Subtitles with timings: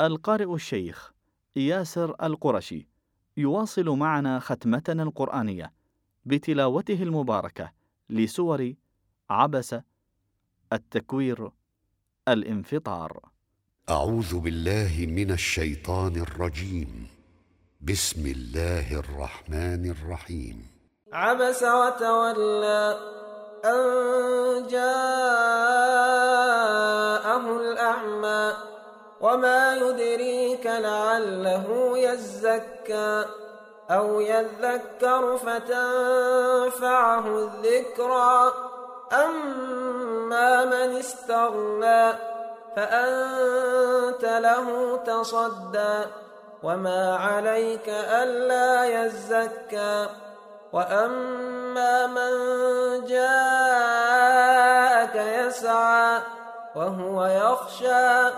[0.00, 1.12] القارئ الشيخ
[1.56, 2.88] ياسر القرشي
[3.36, 5.72] يواصل معنا ختمتنا القرآنية
[6.24, 7.72] بتلاوته المباركة
[8.10, 8.72] لسور
[9.30, 9.76] عبس
[10.72, 11.50] التكوير
[12.28, 13.20] الانفطار.
[13.90, 17.06] أعوذ بالله من الشيطان الرجيم.
[17.80, 20.66] بسم الله الرحمن الرحيم.
[21.12, 22.98] عبس وتولى
[23.64, 25.00] أن جاءه
[27.60, 28.75] الأعمى.
[29.26, 33.24] وما يدريك لعله يزكى
[33.90, 38.52] أو يذكر فتنفعه الذكرى
[39.12, 42.12] أما من استغنى
[42.76, 46.04] فأنت له تصدى
[46.62, 50.06] وما عليك ألا يزكى
[50.72, 52.32] وأما من
[53.06, 54.26] جاءك
[55.16, 56.20] يسعى
[56.74, 58.30] وهو يخشى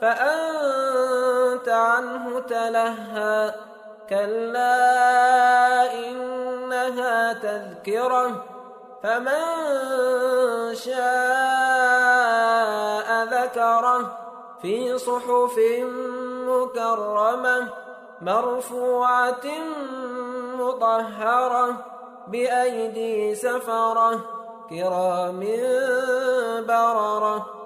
[0.00, 3.54] فأنت عنه تلهى.
[4.10, 4.78] كلا
[5.94, 8.44] إنها تذكرة.
[9.02, 9.44] فمن
[10.74, 10.96] شاء
[13.24, 14.18] ذكره
[14.62, 15.58] في صحف
[16.48, 17.68] مكرمة
[18.20, 19.44] مرفوعة
[20.58, 21.76] مطهرة
[22.28, 24.20] بأيدي سفرة
[24.70, 25.40] كرام
[26.68, 27.65] بررة.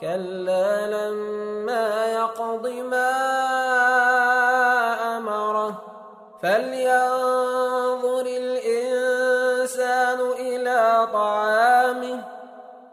[0.00, 3.10] كلا لما يقض ما
[5.16, 5.82] أمره
[6.42, 12.24] فلينظر الإنسان إلى طعامه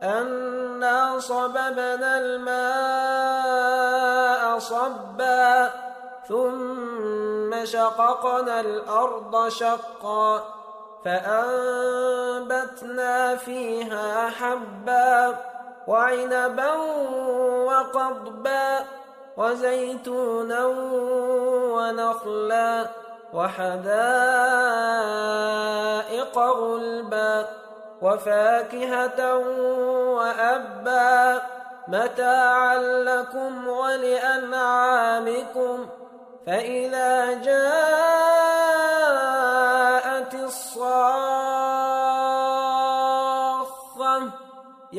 [0.03, 3.57] أنا صببنا الماء
[4.59, 5.69] صبا
[6.27, 10.43] ثم شققنا الأرض شقا
[11.05, 12.75] فأنبتنا
[13.35, 15.37] فيها حبا.
[15.87, 16.73] وعنبا
[17.65, 18.79] وقضبا
[19.37, 20.65] وزيتونا
[21.75, 22.85] ونخلا
[23.33, 23.87] وحدائق
[26.37, 27.47] غلبا
[28.01, 29.37] وفاكهة
[30.15, 31.41] وأبا
[31.87, 35.07] متاعا لكم ولأنعامكم
[36.47, 38.36] فإذا جاءت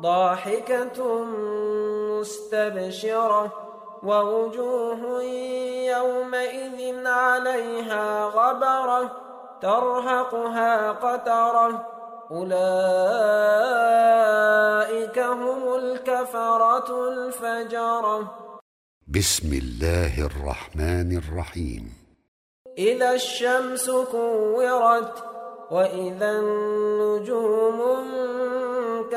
[0.00, 1.24] ضاحكة
[2.18, 3.52] مستبشرة
[4.02, 5.22] ووجوه
[5.96, 9.10] يومئذ عليها غبرة
[9.62, 11.86] ترهقها قترة.
[12.30, 12.48] أولئك
[15.18, 18.34] هم الكفرة الفجرة.
[19.08, 21.98] بسم الله الرحمن الرحيم.
[22.78, 25.24] إذا الشمس كورت
[25.70, 27.80] وإذا النجوم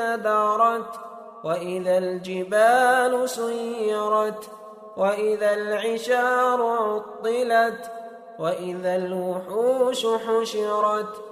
[0.02, 1.00] انكدرت
[1.44, 4.50] وإذا الجبال سيرت
[4.96, 7.90] وإذا العشار عطلت
[8.38, 11.24] وإذا الوحوش حشرت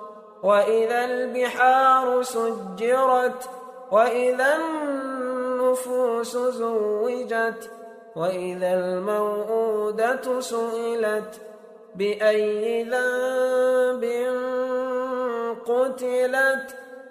[0.43, 3.49] وإذا البحار سجرت
[3.91, 7.71] وإذا النفوس زوجت
[8.17, 11.41] وإذا الموءودة سئلت
[11.95, 14.05] بأي ذنب
[15.67, 16.77] قتلت؟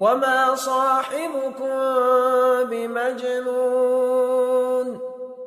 [0.00, 1.68] وما صاحبكم
[2.70, 4.24] بمجنون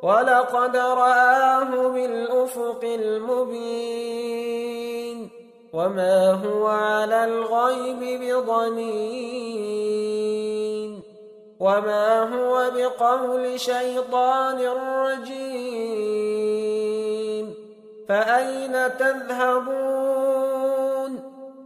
[0.02, 4.38] ولقد رآه بالأفق المبين
[5.72, 9.48] وما هو على الغيب بضنين
[11.60, 14.58] وما هو بقول شيطان
[15.04, 16.08] رجيم
[18.08, 20.17] فأين تذهبون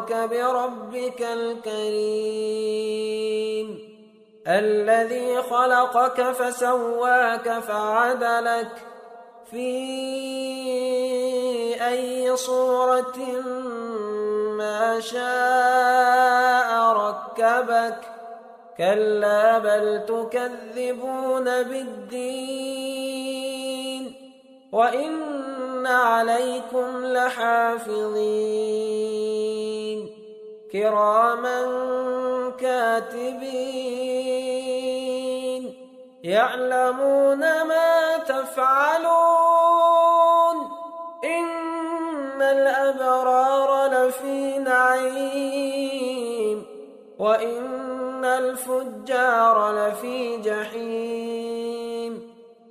[0.00, 1.90] غرك بربك الكريم.
[4.48, 8.72] الذي خلقك فسواك فعدلك
[9.50, 9.66] في
[11.88, 13.18] أي صورة
[14.56, 18.00] ما شاء ركبك.
[18.78, 23.10] كلا بل تكذبون بالدين.
[24.72, 25.12] وإن
[25.90, 28.40] عليكم لحافظين.
[30.72, 31.62] كراما
[32.60, 33.70] كاتبين.
[36.24, 39.10] يعلمون ما تفعلون.
[41.24, 46.66] إن الأبرار لفي نعيم.
[47.18, 51.29] وإن الفجار لفي جحيم.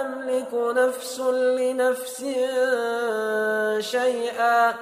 [0.00, 1.20] تملك نفس
[1.60, 2.20] لنفس
[3.90, 4.74] شيئا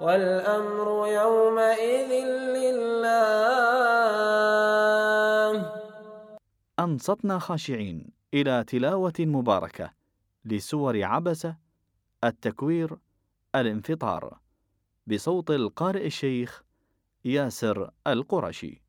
[0.00, 2.10] والأمر يومئذ
[2.56, 3.16] لله.
[6.78, 9.90] أنصتنا خاشعين إلى تلاوة مباركة
[10.44, 11.56] لسور عبسة
[12.24, 12.98] التكوير
[13.54, 14.38] الانفطار
[15.06, 16.62] بصوت القارئ الشيخ
[17.24, 18.85] ياسر القرشي.